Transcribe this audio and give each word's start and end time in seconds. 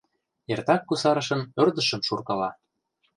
Эртак 0.51 0.81
кусарышын 0.89 1.41
ӧрдыжшым 1.61 2.01
шуркала. 2.07 2.49